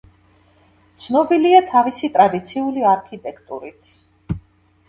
ცნობილია 1.03 1.59
თავის 1.73 1.99
ტრადიციული 2.15 2.89
არქიტექტურით. 2.95 3.93